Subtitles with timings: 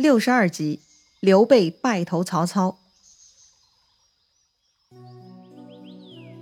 [0.00, 0.80] 六十二集，
[1.20, 2.78] 刘备拜投曹操。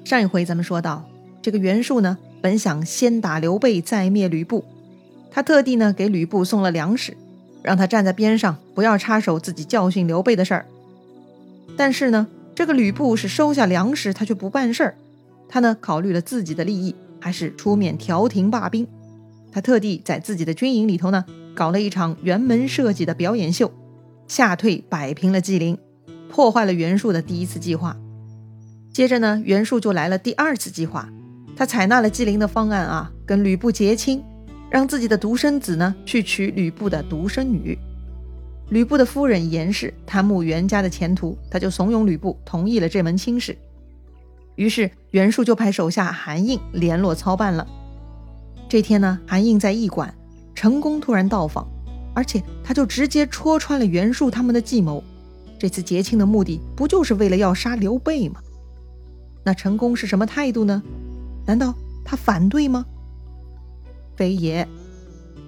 [0.04, 1.10] 上一回咱们说到，
[1.42, 4.64] 这个袁术呢，本想先打刘备，再灭吕布。
[5.32, 7.16] 他特地呢给吕布送了粮食，
[7.60, 10.64] 让他站在边上，不要插手自己教训刘备的事儿。
[11.76, 14.94] 但是呢，这个吕布是收下粮食，他却不办事儿。
[15.48, 18.86] 他呢考虑了自己的利益，还是出面调停罢兵。
[19.50, 21.24] 他特地在自己的军营里头呢。
[21.58, 23.72] 搞了一场辕门设计的表演秀，
[24.28, 25.76] 吓退摆平了纪灵，
[26.30, 27.96] 破坏了袁术的第一次计划。
[28.92, 31.08] 接着呢，袁术就来了第二次计划，
[31.56, 34.22] 他采纳了纪灵的方案啊，跟吕布结亲，
[34.70, 37.76] 让自己的独生子呢去娶吕布的独生女。
[38.70, 43.58] 吕布的夫人严氏贪慕袁家的前途，他就怂恿吕布同意了这门亲事。
[44.54, 47.66] 于是袁术就派手下韩印联络操办了。
[48.68, 50.14] 这天呢，韩印在驿馆。
[50.58, 51.64] 成功突然到访，
[52.12, 55.04] 而且他就直接戳穿了袁术他们的计谋。
[55.56, 58.40] 这次结亲的目的不就是为了要杀刘备吗？
[59.44, 60.82] 那成功是什么态度呢？
[61.46, 61.72] 难道
[62.04, 62.84] 他反对吗？
[64.16, 64.66] 非也，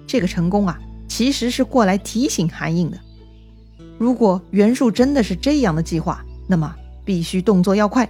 [0.07, 2.97] 这个成功啊，其实是过来提醒韩印的。
[3.97, 8.09] 如果袁术真的是这样的计划，那么必须动作要快，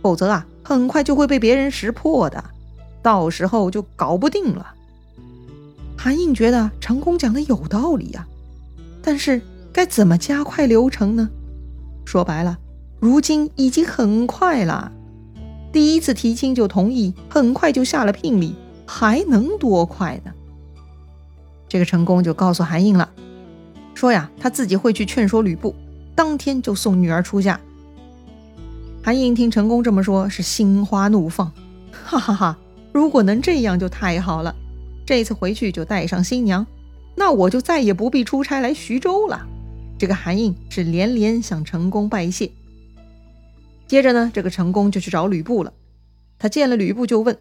[0.00, 2.44] 否则啊，很快就会被别人识破的，
[3.02, 4.74] 到时候就搞不定了。
[6.02, 8.26] 韩印觉得成功讲的有道理呀，
[9.02, 11.28] 但是该怎么加快流程呢？
[12.06, 12.56] 说白了，
[12.98, 14.90] 如今已经很快了，
[15.70, 18.54] 第一次提亲就同意，很快就下了聘礼，
[18.86, 20.32] 还能多快呢？
[21.68, 23.10] 这个成功就告诉韩印了，
[23.92, 25.76] 说呀，他自己会去劝说吕布，
[26.14, 27.60] 当天就送女儿出嫁。
[29.02, 31.52] 韩印听成功这么说，是心花怒放，
[31.92, 32.58] 哈哈哈！
[32.90, 34.56] 如果能这样就太好了。
[35.10, 36.64] 这次回去就带上新娘，
[37.16, 39.44] 那我就再也不必出差来徐州了。
[39.98, 42.48] 这个韩印是连连向成功拜谢。
[43.88, 45.72] 接着呢，这个成功就去找吕布了。
[46.38, 47.36] 他见了吕布就问：“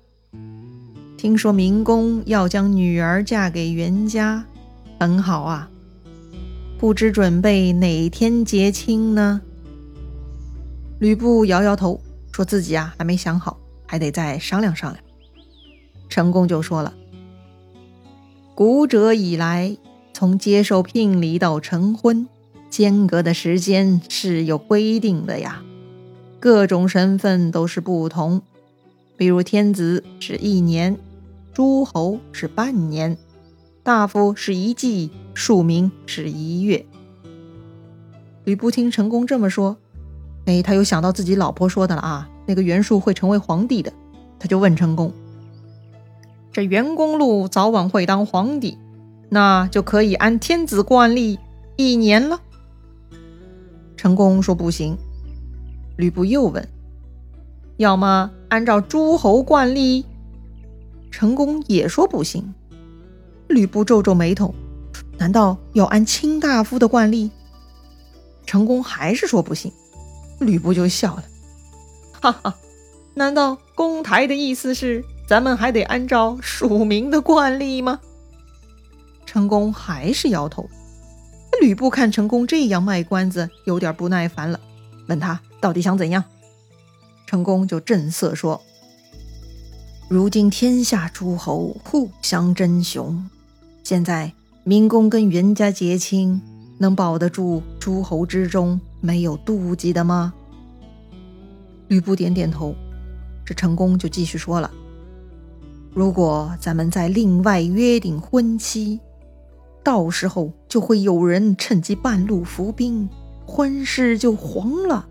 [1.16, 4.44] 听说明公要将女儿嫁给袁家，
[5.00, 5.70] 很好啊，
[6.80, 9.40] 不知准备哪天结亲呢？”
[11.00, 12.02] 吕布摇摇头，
[12.32, 15.04] 说自己啊还没想好，还得再商量商量。
[16.10, 16.92] 成功就说了。
[18.60, 19.78] 古者以来，
[20.12, 22.28] 从接受聘礼到成婚，
[22.70, 25.64] 间隔的时间是有规定的呀。
[26.42, 28.42] 各种身份都是不同，
[29.16, 30.98] 比如天子是一年，
[31.54, 33.18] 诸侯是半年，
[33.82, 36.86] 大夫是一季，庶民是一月。
[38.44, 39.78] 吕布听成功这么说，
[40.48, 43.94] 哎，他又想到自己老婆说的了啊，那个袁术会成为皇帝的，
[44.38, 45.14] 他就问成功。
[46.52, 48.78] 这袁公路早晚会当皇帝，
[49.30, 51.40] 那就可以按天子惯例
[51.76, 52.42] 一年了。
[53.96, 54.98] 成功说不行。
[55.96, 56.68] 吕布又问
[57.78, 60.06] ：“要么按照诸侯惯例？”
[61.12, 62.54] 成功也说不行。
[63.48, 64.56] 吕布皱皱眉头
[65.20, 67.30] ：“难道要按卿大夫的惯例？”
[68.48, 69.72] 成功还是说不行。
[70.40, 71.24] 吕布就笑了
[72.22, 72.56] ：“哈哈，
[73.14, 78.00] 难道公台的意思是？”咱们还得按照署名的惯例吗？
[79.28, 80.68] 成功还是摇头。
[81.62, 84.60] 吕布看成功这样卖关子，有点不耐烦了，
[85.08, 86.24] 问他到底想怎样。
[87.28, 88.60] 成功就正色说
[90.10, 93.30] ：“如今天下诸侯互相争雄，
[93.84, 96.42] 现在明公跟袁家结亲，
[96.80, 100.34] 能保得住诸侯之中没有妒忌的吗？”
[101.88, 102.74] 吕布点点头。
[103.46, 104.72] 这成功就继续说了。
[105.92, 109.00] 如果咱们再另外约定婚期，
[109.84, 113.10] 到时候就会有人趁机半路伏兵，
[113.46, 115.08] 婚事就黄了。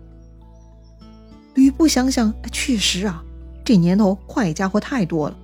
[1.53, 3.23] 吕布想想，确实啊，
[3.65, 5.37] 这年头坏家伙太多了。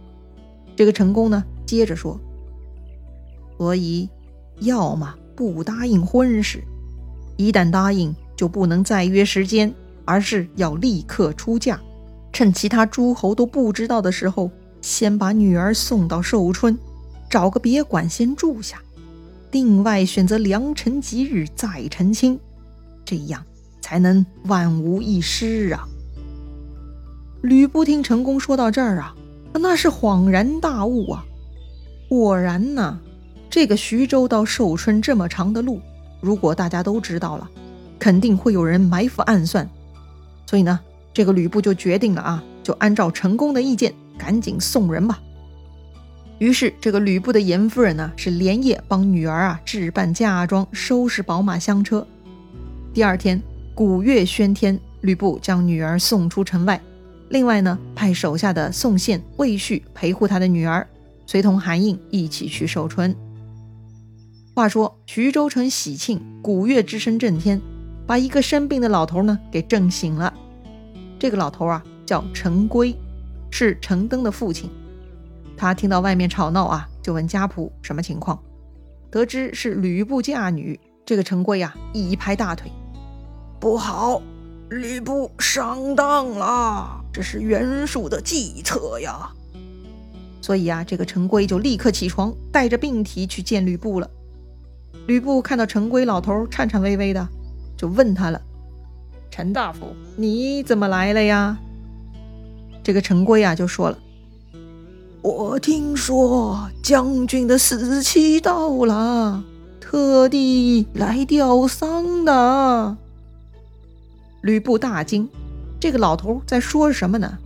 [0.76, 2.18] 这个陈宫呢，接着说，
[3.58, 4.10] 所以
[4.62, 6.64] 要么不答应婚事，
[7.36, 9.74] 一旦答应就不能再约时间，
[10.06, 11.80] 而是要立刻出嫁，
[12.32, 14.50] 趁其他诸侯都不知道的时候。
[14.86, 16.78] 先把女儿送到寿春，
[17.28, 18.80] 找个别馆先住下，
[19.50, 22.40] 另外选择良辰吉日再成亲，
[23.04, 23.44] 这样
[23.82, 25.88] 才能万无一失啊！
[27.42, 29.16] 吕布听成功说到这儿啊，
[29.56, 31.26] 那是恍然大悟啊！
[32.08, 33.00] 果然呐，
[33.50, 35.82] 这个徐州到寿春这么长的路，
[36.22, 37.50] 如果大家都知道了，
[37.98, 39.68] 肯定会有人埋伏暗算，
[40.46, 40.80] 所以呢，
[41.12, 43.92] 这个吕布就决定了啊，就按照成功的意见。
[44.18, 45.22] 赶紧送人吧！
[46.38, 52.06] 于是这个吕布的严夫人呢，是连夜帮女儿啊置办嫁妆，收拾宝马香车。
[52.94, 53.42] 第二天，
[53.74, 56.82] 鼓乐喧天，吕布将女儿送出城外。
[57.30, 60.86] 另外呢，派手下的宋宪、魏续陪护他的女儿，
[61.26, 63.16] 随同韩印一起去守春。
[64.54, 67.60] 话说徐州城喜庆，鼓乐之声震天，
[68.06, 70.34] 把一个生病的老头呢给震醒了。
[71.18, 72.96] 这个老头啊叫陈规，
[73.58, 74.70] 是陈登的父亲。
[75.56, 78.38] 他听到外面吵闹啊，就问家仆什么情况。
[79.10, 82.70] 得知是吕布嫁女，这个陈规啊一拍大腿。
[83.58, 84.22] 不好，
[84.68, 89.32] 吕布上当了，这是袁术的计策呀！
[90.42, 94.10] 所以啊，这个陈规就立刻起床，带着病体去见吕布了。
[95.08, 97.26] 吕布看到陈规老头颤颤巍巍的，
[97.78, 98.42] 就问他了
[99.32, 101.58] ：“陈大夫，你怎么来了呀？”
[102.86, 103.98] 这个陈规啊就说了
[105.24, 109.44] ：“我听说将军的死期到了，
[109.82, 112.96] 特地来吊丧的。”
[114.44, 115.28] 吕布大惊，
[115.80, 117.40] 这个老头在说什么呢？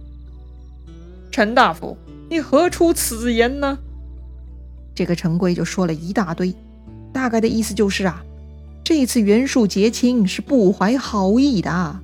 [1.31, 1.95] 陈大夫，
[2.29, 3.79] 你何出此言呢？
[4.93, 6.53] 这个陈规就说了一大堆，
[7.13, 8.21] 大概的意思就是啊，
[8.83, 12.01] 这次袁术结亲是不怀好意的，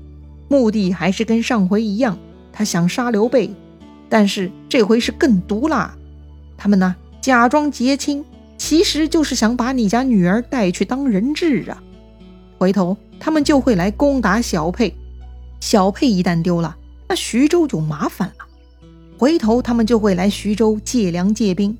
[0.47, 2.17] 目的还是跟上回一样，
[2.56, 3.54] 他想杀刘备，
[4.07, 5.94] 但是这回是更毒辣，
[6.57, 8.24] 他们呢假装结亲，
[8.57, 11.84] 其实就是想把你家女儿带去当人质啊，
[12.57, 12.98] 回头。
[13.18, 14.94] 他们就会来攻打小沛，
[15.62, 16.75] 小沛一旦丢了，
[17.07, 18.46] 那徐州就麻烦了。
[19.18, 21.78] 回头他们就会来徐州借粮借兵，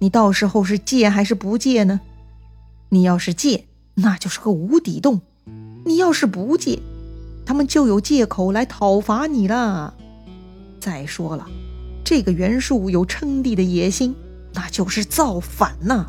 [0.00, 2.00] 你到时候是借还是不借呢？
[2.88, 3.64] 你要是借，
[3.94, 5.20] 那就是个无底洞；
[5.84, 6.80] 你要是不借，
[7.46, 9.94] 他们就有借口来讨伐你了。
[10.82, 11.46] 再说了，
[12.02, 14.16] 这个袁术有称帝的野心，
[14.52, 16.06] 那就是造反呐！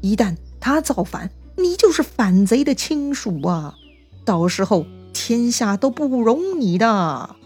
[0.00, 3.76] 一旦他造反，你就是反贼的亲属啊！
[4.24, 7.36] 到时候天下都不容你的。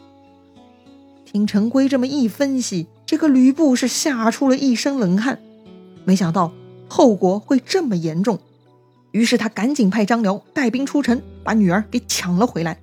[1.26, 5.40] 听陈规这么一分析，这个吕布是吓出了一身冷汗，
[6.06, 6.54] 没想到
[6.88, 8.38] 后果会这么严重。
[9.10, 12.81] 于是他赶紧派张辽带兵出城，把女儿给抢了回来，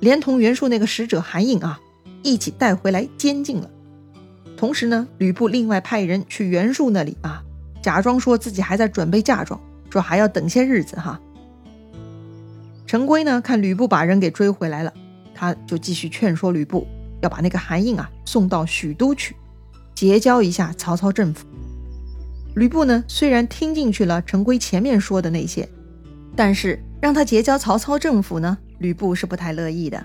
[0.00, 1.78] 连同袁术那个使者韩印啊，
[2.22, 3.70] 一起带回来监禁了。
[4.56, 7.42] 同时呢，吕布另外派人去袁术那里啊，
[7.82, 9.60] 假装说自己还在准备嫁妆。
[9.92, 11.20] 说还要等些日子哈。
[12.86, 14.94] 陈规呢，看吕布把人给追回来了，
[15.34, 16.86] 他就继续劝说吕布
[17.22, 19.34] 要把那个韩印啊送到许都去，
[19.92, 21.44] 结交一下曹操政府。
[22.54, 25.68] 吕布呢，虽然听进去了陈规前面说的那些，
[26.36, 30.04] 但是让他结交曹操政府呢，吕布是不太乐意的。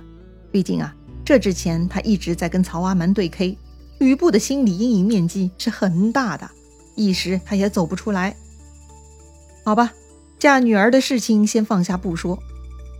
[0.52, 0.96] 毕竟啊，
[1.26, 3.58] 这之前他一直在跟曹阿瞒对 K，
[3.98, 6.48] 吕布的心理阴影面积是很大的，
[6.96, 8.36] 一时他也走不出来。
[9.64, 9.92] 好吧，
[10.38, 12.38] 嫁女儿的事情先放下不说。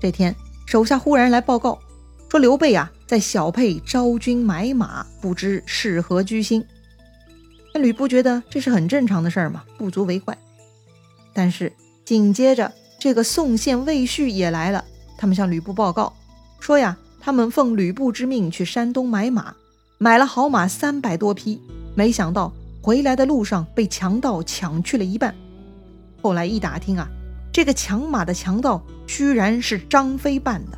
[0.02, 0.36] 这天，
[0.66, 1.80] 手下忽然来报告，
[2.28, 6.66] 说刘备啊在小沛招军买马，不知是何居心。
[7.76, 10.36] 那吕布觉得这是很正常的事儿嘛，不足为怪。
[11.32, 11.72] 但是
[12.04, 14.84] 紧接着，这个宋宪、魏续也来了，
[15.18, 16.12] 他们向吕布报告
[16.60, 19.56] 说呀，他们奉吕布之命去山东买马，
[19.98, 21.60] 买了好马三百多匹，
[21.96, 25.34] 没想到回来的路上被强盗抢去了一半。
[26.22, 27.08] 后来一打听啊，
[27.52, 30.78] 这个抢马的强盗居然是张飞扮的。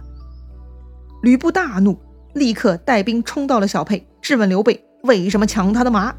[1.21, 1.99] 吕布大怒，
[2.33, 6.15] 立刻带兵冲到了小沛，质问刘备为什么抢他的马。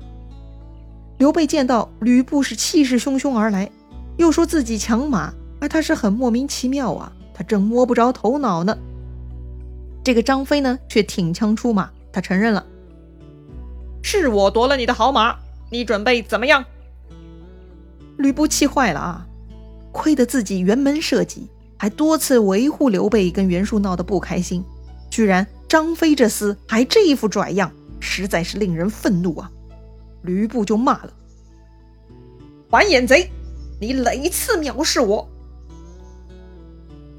[1.16, 3.70] 刘备见到吕布是气势汹汹而来，
[4.18, 8.76] 又说自己抢马，而他是很莫名其妙啊，他正摸不着头脑呢。
[10.08, 12.64] 这个张飞呢，却挺枪出马，他承认了，
[14.00, 15.36] 是我夺了你的好马，
[15.70, 16.64] 你准备怎么样？
[18.16, 19.26] 吕布气坏了啊！
[19.92, 21.46] 亏得自己辕门射戟，
[21.76, 24.64] 还多次维护刘备跟袁术闹得不开心，
[25.10, 29.52] 居然张飞这厮还这一副拽样，实在是令人愤怒啊！
[30.22, 31.12] 吕布就骂了
[32.72, 33.30] ：“还眼贼，
[33.78, 35.28] 你哪一次藐视我？”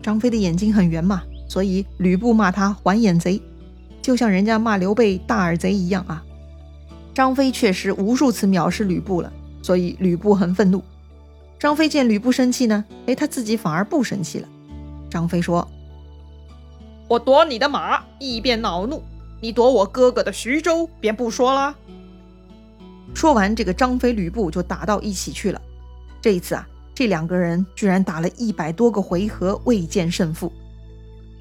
[0.01, 3.41] 张飞的眼睛很圆嘛，所以吕布骂他还眼贼，
[4.01, 6.23] 就像人家骂刘备大耳贼一样啊！
[7.13, 9.33] 张飞确实无数次藐视吕布了。
[9.61, 10.81] 所以吕布很愤怒，
[11.59, 14.47] 张飞见吕布生气呢，哎，他自己反而不生气了。
[15.09, 15.67] 张飞说
[17.09, 18.99] ：“我夺你的马，一便恼怒；
[19.41, 21.75] 你夺我哥哥的徐州，便不说了。”
[23.13, 25.61] 说完，这个张飞、吕布就打到一起去了。
[26.21, 26.65] 这一次啊，
[26.95, 30.51] 这两个人居然打了一百多个回合，未见胜负。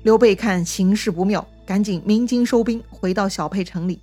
[0.09, 4.01] 刘备看形势不妙，赶紧鸣金收兵，回到小沛城里。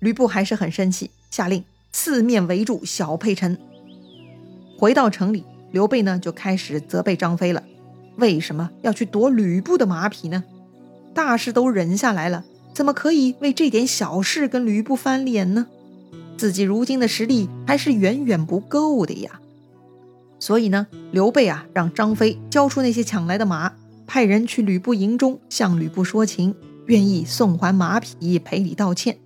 [0.00, 1.62] 吕布还是很生气，下令。
[1.92, 3.56] 四面围住小沛城。
[4.76, 7.62] 回到城里，刘备呢就开始责备张飞了：
[8.16, 10.42] 为什么要去夺吕布的马匹呢？
[11.14, 12.44] 大事都忍下来了，
[12.74, 15.68] 怎么可以为这点小事跟吕布翻脸呢？
[16.36, 19.40] 自己如今的实力还是远远不够的呀。
[20.40, 23.72] 所以呢，刘备啊，让张飞交出那些抢来的马，
[24.06, 26.54] 派人去吕布营中向吕布说情，
[26.86, 29.18] 愿意送还马匹赔礼道歉。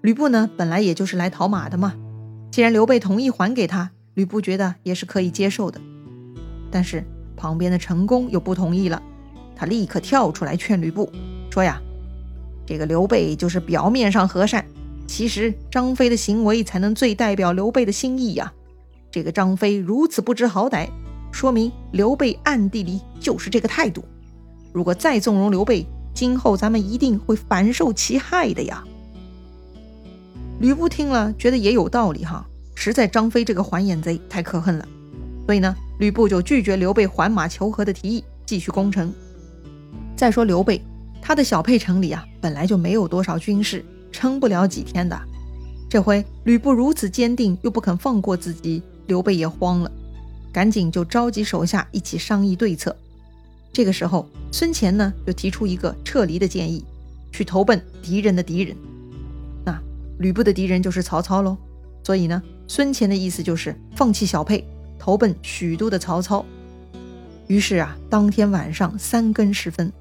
[0.00, 1.94] 吕布呢，本来也就是来讨马的嘛，
[2.50, 5.80] 既然刘备同意还给他，吕布觉得也是可以接受的。
[6.70, 7.04] 但是
[7.36, 9.02] 旁边的陈宫又不同意了，
[9.56, 11.10] 他立刻跳出来劝吕布
[11.50, 11.80] 说呀
[12.64, 14.64] ：“这个刘备就是表面上和善，
[15.06, 18.52] 其实张飞的行为才能最代表刘备的心意呀。”
[19.10, 20.88] 这个张飞如此不知好歹，
[21.32, 24.04] 说明刘备暗地里就是这个态度。
[24.72, 28.84] 如果再纵容刘备，今后咱们一定会反受其害的呀。
[30.60, 34.86] 吕布听了，觉得也有道理哈，实在张飞这个还眼贼太可恨了，
[35.46, 39.12] 所以呢，吕布就拒绝刘备还马求和的提议，继续攻城。
[40.14, 40.84] 再说刘备，
[41.22, 45.18] 他的小沛城里啊，本来就没有多少军士，撑不了几天的。
[45.88, 48.82] 这回吕布如此坚定，又不肯放过自己。
[49.06, 49.90] 刘备也慌了，
[50.52, 52.96] 赶紧就召集手下一起商议对策。
[53.72, 56.84] 这个时候，孙乾呢就提出一个撤离的建议，
[57.32, 58.76] 去投奔敌人的敌人。
[59.64, 59.80] 那
[60.18, 61.56] 吕布的敌人就是曹操喽。
[62.02, 64.64] 所以呢，孙乾的意思就是放弃小沛，
[64.98, 66.44] 投奔许都的曹操。
[67.46, 69.92] 于是啊，当天晚上三更时分，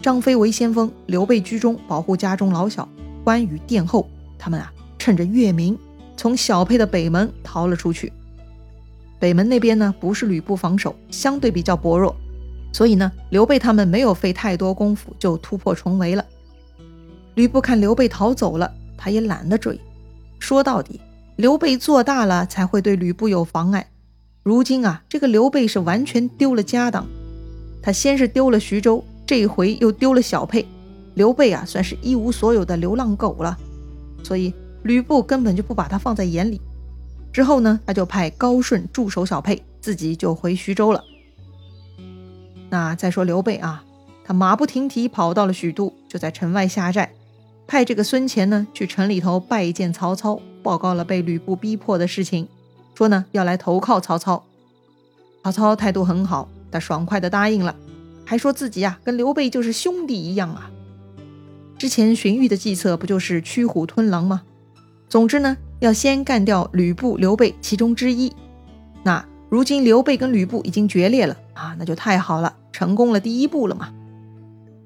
[0.00, 2.86] 张飞为先锋，刘备居中保护家中老小，
[3.24, 4.08] 关羽殿后。
[4.38, 5.78] 他们啊，趁着月明，
[6.16, 8.12] 从小沛的北门逃了出去。
[9.18, 12.14] 北门那边呢，不是吕布防守，相对比较薄弱，
[12.72, 16.24] 所以呢，刘备他们没有费太多功夫就突破重围了。
[17.34, 19.80] 吕布看刘备逃走了，他也懒得追。
[20.38, 21.00] 说到底，
[21.36, 23.88] 刘备做大了才会对吕布有妨碍。
[24.42, 27.06] 如今啊，这个刘备是完全丢了家当，
[27.82, 30.66] 他先是丢了徐州，这一回又丢了小沛，
[31.14, 33.56] 刘备啊，算是一无所有的流浪狗了。
[34.22, 36.60] 所以吕布根本就不把他放在眼里。
[37.36, 41.04] 之后呢，他就派高顺驻守小沛，自己就回徐州了。
[42.70, 43.84] 那再说刘备啊，
[44.24, 47.12] 他马不停蹄跑到了许都，就在城外下寨，
[47.66, 52.48] 派这个孙乾呢去城里头拜见曹操，报告了被吕布逼迫的事情，
[52.94, 54.42] 说呢要来投靠曹操。
[55.44, 57.76] 曹操态度很好，他爽快的答应了，
[58.24, 60.70] 还说自己呀跟刘备就是兄弟一样啊。
[61.76, 64.40] 之前荀彧的计策不就是驱虎吞狼吗？
[65.10, 65.58] 总之呢。
[65.80, 68.32] 要先干掉吕布、刘备其中之一。
[69.02, 73.92] 那如今刘备跟吕布已经决裂了啊，那就太好了，成功了第一步了嘛。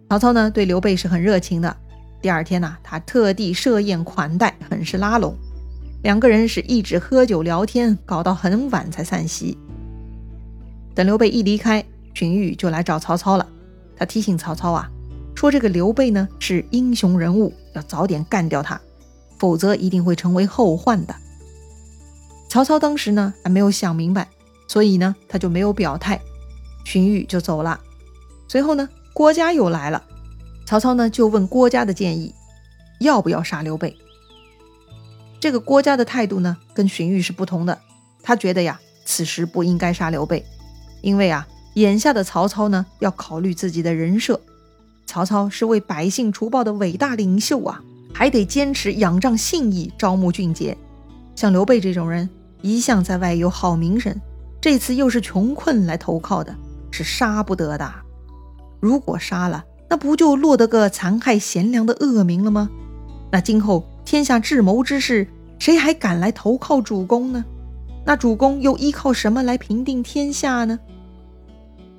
[0.08, 1.76] 曹操呢对刘备是很热情的。
[2.20, 5.34] 第二天呢，他特地设宴款待，很是拉拢。
[6.02, 9.56] 两个人是一直喝酒聊天，搞到很晚才散席。
[10.94, 13.46] 等刘备一离开，荀彧就来找曹操了。
[13.96, 14.90] 他提醒曹操啊，
[15.34, 18.78] 说这个刘备呢是英雄人物，要早点干掉他。
[19.40, 21.16] 否则一定会成为后患的。
[22.48, 24.28] 曹操当时呢还没有想明白，
[24.68, 26.20] 所以呢他就没有表态，
[26.84, 27.80] 荀彧就走了。
[28.46, 30.04] 随后呢郭嘉又来了，
[30.66, 32.34] 曹操呢就问郭嘉的建议，
[33.00, 33.96] 要不要杀刘备？
[35.40, 37.78] 这个郭嘉的态度呢跟荀彧是不同的，
[38.22, 40.44] 他觉得呀此时不应该杀刘备，
[41.00, 44.38] 因为啊眼下的曹操呢要考虑自己的人设，
[45.06, 47.82] 曹操是为百姓除暴的伟大领袖啊。
[48.12, 50.76] 还得坚持仰仗信义，招募俊杰。
[51.34, 52.28] 像刘备这种人，
[52.60, 54.14] 一向在外有好名声，
[54.60, 56.54] 这次又是穷困来投靠的，
[56.90, 57.90] 是杀不得的。
[58.78, 62.68] 如果杀了，那不就落得个残害贤良的恶名了吗？
[63.32, 65.26] 那今后天下智谋之士，
[65.58, 67.44] 谁还敢来投靠主公呢？
[68.04, 70.78] 那主公又依靠什么来平定天下呢？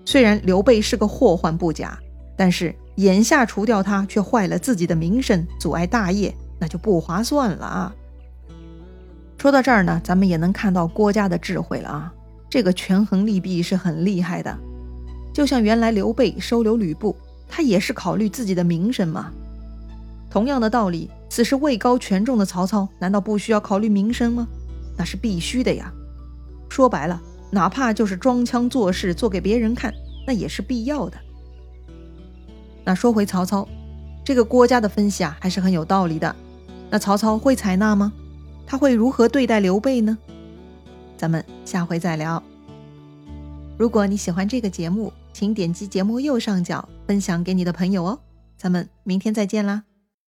[0.06, 1.98] 虽然刘备是个祸患不假，
[2.36, 2.75] 但是。
[2.95, 7.95] 眼下除掉他，却坏了自己的名声，阻碍大业，那就不划算了啊！
[9.38, 12.13] 说到这儿呢，咱们也能看到郭嘉的智慧了啊！
[12.50, 14.55] 这个权衡利弊是很厉害的。
[15.33, 17.15] 就像原来刘备收留吕布，
[17.48, 19.31] 他也是考虑自己的名声嘛。
[20.29, 24.48] 同样的道理，此时位高权重的曹操，难道不需要考虑名声吗？
[24.98, 25.91] 那是必须的呀！
[26.69, 29.93] 说白了，哪怕就是装腔作势做给别人看，
[30.27, 31.17] 那也是必要的。
[32.83, 33.67] 那说回曹操，
[34.23, 36.35] 这个郭嘉的分析啊，还是很有道理的。
[36.89, 38.11] 那曹操会采纳吗？
[38.65, 40.17] 他会如何对待刘备呢？
[41.17, 42.41] 咱们下回再聊。
[43.77, 48.19] 如果你喜欢这个节目，请点击节目右上角分享给你的朋友哦。
[48.57, 49.83] 咱们明天再见啦！